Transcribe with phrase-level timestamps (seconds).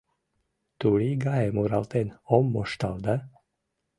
[0.79, 3.15] Турий гае муралтен ом моштал да